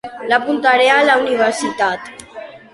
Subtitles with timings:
[0.29, 2.13] L'apuntaré a la universitat.